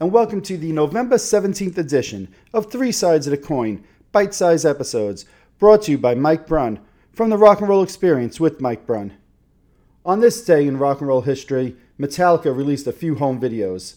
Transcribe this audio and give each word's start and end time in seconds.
and 0.00 0.12
welcome 0.12 0.40
to 0.40 0.56
the 0.56 0.72
November 0.72 1.16
17th 1.16 1.76
edition 1.76 2.26
of 2.54 2.72
Three 2.72 2.90
Sides 2.90 3.26
of 3.26 3.32
the 3.32 3.36
Coin, 3.36 3.84
bite 4.12 4.32
sized 4.32 4.64
episodes, 4.64 5.26
brought 5.58 5.82
to 5.82 5.90
you 5.90 5.98
by 5.98 6.14
Mike 6.14 6.46
Brunn 6.46 6.80
from 7.12 7.28
the 7.28 7.36
Rock 7.36 7.60
and 7.60 7.68
Roll 7.68 7.82
Experience 7.82 8.40
with 8.40 8.62
Mike 8.62 8.86
Brunn. 8.86 9.12
On 10.06 10.20
this 10.20 10.42
day 10.42 10.66
in 10.66 10.78
rock 10.78 11.00
and 11.00 11.08
roll 11.08 11.20
history, 11.20 11.76
Metallica 11.98 12.56
released 12.56 12.86
a 12.86 12.92
few 12.92 13.16
home 13.16 13.38
videos. 13.38 13.96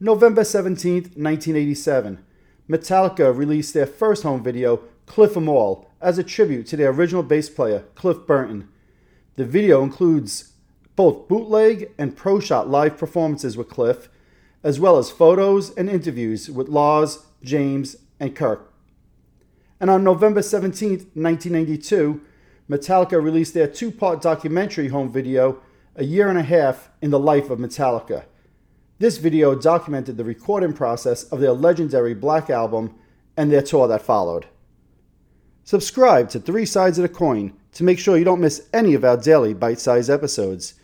November 0.00 0.42
17th, 0.42 1.16
1987, 1.16 2.18
Metallica 2.68 3.32
released 3.34 3.72
their 3.72 3.86
first 3.86 4.24
home 4.24 4.42
video, 4.42 4.80
Cliff 5.06 5.36
'em 5.36 5.48
All, 5.48 5.88
as 6.00 6.18
a 6.18 6.24
tribute 6.24 6.66
to 6.66 6.76
their 6.76 6.90
original 6.90 7.22
bass 7.22 7.48
player, 7.48 7.84
Cliff 7.94 8.26
Burton. 8.26 8.66
The 9.36 9.44
video 9.44 9.84
includes 9.84 10.54
both 10.96 11.28
bootleg 11.28 11.92
and 11.96 12.16
pro 12.16 12.40
shot 12.40 12.68
live 12.68 12.98
performances 12.98 13.56
with 13.56 13.68
Cliff, 13.68 14.08
as 14.62 14.80
well 14.80 14.98
as 14.98 15.10
photos 15.10 15.70
and 15.76 15.88
interviews 15.88 16.50
with 16.50 16.68
Lars, 16.68 17.26
James, 17.42 17.96
and 18.18 18.34
Kirk. 18.34 18.72
And 19.80 19.90
on 19.90 20.02
November 20.02 20.40
17th, 20.40 21.06
1992, 21.14 22.20
Metallica 22.68 23.22
released 23.22 23.54
their 23.54 23.66
two 23.66 23.90
part 23.90 24.20
documentary 24.20 24.88
home 24.88 25.12
video, 25.12 25.60
A 25.94 26.04
Year 26.04 26.28
and 26.28 26.38
a 26.38 26.42
Half 26.42 26.90
in 27.00 27.10
the 27.10 27.18
Life 27.18 27.50
of 27.50 27.58
Metallica. 27.58 28.24
This 28.98 29.18
video 29.18 29.54
documented 29.54 30.16
the 30.16 30.24
recording 30.24 30.72
process 30.72 31.24
of 31.24 31.40
their 31.40 31.52
legendary 31.52 32.14
Black 32.14 32.48
Album 32.48 32.94
and 33.36 33.52
their 33.52 33.62
tour 33.62 33.86
that 33.88 34.02
followed. 34.02 34.46
Subscribe 35.64 36.30
to 36.30 36.40
Three 36.40 36.64
Sides 36.64 36.98
of 36.98 37.02
the 37.02 37.08
Coin 37.08 37.52
to 37.72 37.84
make 37.84 37.98
sure 37.98 38.16
you 38.16 38.24
don't 38.24 38.40
miss 38.40 38.68
any 38.72 38.94
of 38.94 39.04
our 39.04 39.16
daily 39.16 39.52
bite 39.52 39.80
sized 39.80 40.08
episodes. 40.08 40.74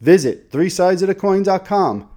Visit 0.00 0.50
threesidesofthecoin.com. 0.52 2.08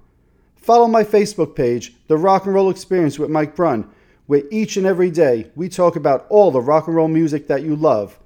Follow 0.62 0.88
my 0.88 1.04
Facebook 1.04 1.56
page, 1.56 1.94
The 2.08 2.18
Rock 2.18 2.46
and 2.46 2.54
Roll 2.54 2.70
Experience 2.70 3.18
with 3.18 3.32
Mike 3.32 3.56
Brunn, 3.56 3.90
where 4.28 4.44
each 4.52 4.78
and 4.78 4.86
every 4.86 5.10
day 5.10 5.50
we 5.56 5.68
talk 5.68 5.96
about 5.96 6.28
all 6.30 6.52
the 6.52 6.62
rock 6.62 6.86
and 6.86 6.96
roll 6.96 7.08
music 7.08 7.48
that 7.48 7.64
you 7.64 7.76
love. 7.76 8.20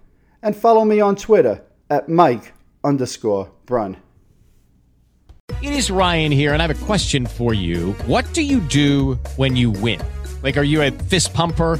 And 0.43 0.53
follow 0.53 0.83
me 0.83 0.99
on 0.99 1.15
Twitter 1.15 1.63
at 1.89 2.09
Mike 2.09 2.53
underscore 2.83 3.49
Brunn. 3.65 3.97
It 5.61 5.71
is 5.71 5.89
Ryan 5.89 6.31
here, 6.31 6.51
and 6.51 6.61
I 6.61 6.67
have 6.67 6.81
a 6.81 6.85
question 6.85 7.25
for 7.25 7.53
you. 7.53 7.93
What 8.05 8.31
do 8.33 8.41
you 8.41 8.59
do 8.59 9.13
when 9.37 9.55
you 9.55 9.71
win? 9.71 10.01
Like, 10.43 10.57
are 10.57 10.63
you 10.63 10.81
a 10.81 10.91
fist 10.91 11.33
pumper? 11.33 11.79